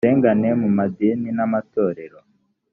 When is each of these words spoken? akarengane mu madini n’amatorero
akarengane 0.03 0.49
mu 0.61 0.69
madini 0.77 1.29
n’amatorero 1.37 2.19